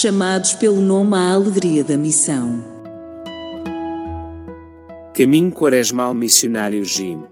[0.00, 2.64] chamados pelo nome à alegria da missão.
[5.14, 7.22] Caminho Quaresmal Missionário Jim.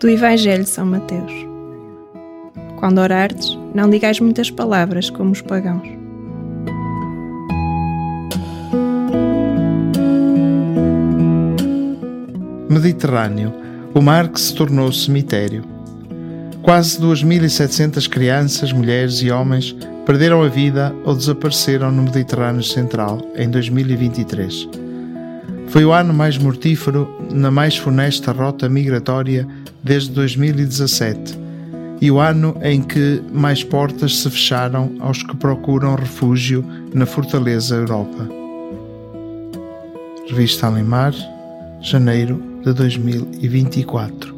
[0.00, 1.32] Do Evangelho de São Mateus.
[2.80, 5.88] Quando orardes, não digais muitas palavras como os pagãos.
[12.68, 13.54] Mediterrâneo,
[13.94, 15.77] o mar que se tornou cemitério.
[16.68, 23.48] Quase 2.700 crianças, mulheres e homens perderam a vida ou desapareceram no Mediterrâneo Central em
[23.48, 24.68] 2023.
[25.68, 29.48] Foi o ano mais mortífero na mais funesta rota migratória
[29.82, 31.38] desde 2017
[32.02, 36.62] e o ano em que mais portas se fecharam aos que procuram refúgio
[36.92, 38.28] na fortaleza Europa.
[40.28, 41.14] Revista Alemar,
[41.80, 44.36] janeiro de 2024.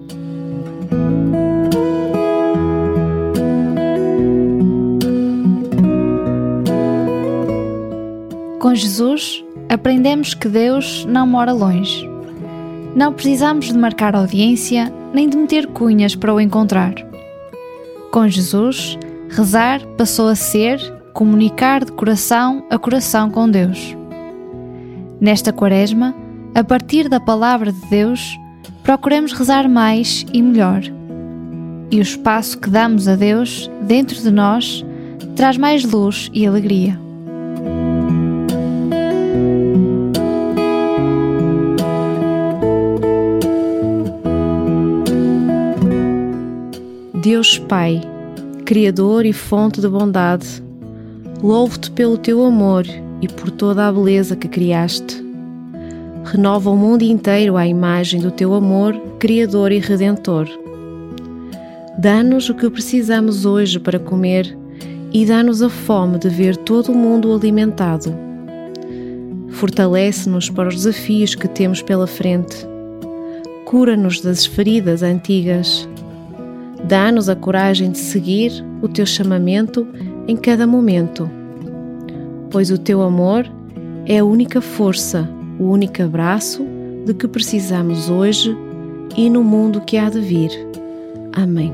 [8.60, 12.06] Com Jesus, aprendemos que Deus não mora longe.
[12.94, 16.92] Não precisamos de marcar audiência nem de meter cunhas para o encontrar.
[18.12, 18.98] Com Jesus,
[19.30, 20.78] rezar passou a ser
[21.14, 23.96] comunicar de coração a coração com Deus.
[25.18, 26.14] Nesta Quaresma,
[26.54, 28.38] a partir da palavra de Deus,
[28.82, 30.82] procuremos rezar mais e melhor.
[31.90, 34.84] E o espaço que damos a Deus dentro de nós
[35.34, 37.09] traz mais luz e alegria.
[47.22, 48.00] Deus Pai,
[48.64, 50.62] Criador e fonte de bondade,
[51.42, 52.86] louvo-te pelo teu amor
[53.20, 55.22] e por toda a beleza que criaste.
[56.24, 60.48] Renova o mundo inteiro à imagem do teu amor, Criador e Redentor.
[61.98, 64.56] Dá-nos o que precisamos hoje para comer
[65.12, 68.16] e dá-nos a fome de ver todo o mundo alimentado.
[69.50, 72.66] Fortalece-nos para os desafios que temos pela frente.
[73.66, 75.86] Cura-nos das feridas antigas
[76.84, 78.52] Dá-nos a coragem de seguir
[78.82, 79.86] o teu chamamento
[80.26, 81.30] em cada momento,
[82.50, 83.46] pois o teu amor
[84.06, 86.64] é a única força, o único abraço
[87.06, 88.56] de que precisamos hoje
[89.16, 90.50] e no mundo que há de vir.
[91.32, 91.72] Amém.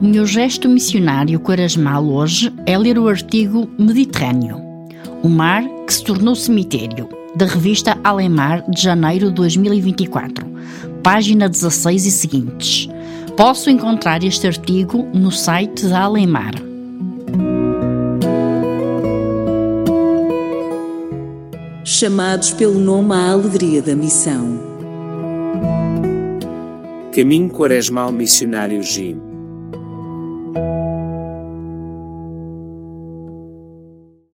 [0.00, 4.71] O meu gesto missionário quaresmal hoje é ler o artigo Mediterrâneo,
[5.22, 10.44] o mar que se tornou cemitério, da revista Alemar de janeiro de 2024,
[11.02, 12.88] página 16 e seguintes.
[13.36, 16.54] Posso encontrar este artigo no site da Alemar.
[21.84, 24.60] Chamados pelo nome à alegria da missão.
[27.14, 29.31] Caminho Quaresmal Missionário Jim.